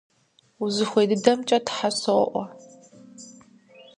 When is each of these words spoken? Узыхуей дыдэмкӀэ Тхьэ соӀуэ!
Узыхуей 0.63 1.05
дыдэмкӀэ 1.09 1.57
Тхьэ 1.65 1.89
соӀуэ! 2.01 2.43